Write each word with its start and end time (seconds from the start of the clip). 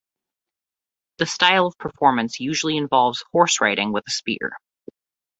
The 1.19 1.27
style 1.27 1.67
of 1.67 1.77
performance 1.77 2.39
usually 2.39 2.75
involves 2.75 3.23
horseriding 3.35 3.93
with 3.93 4.03
a 4.07 4.09
spear. 4.09 4.57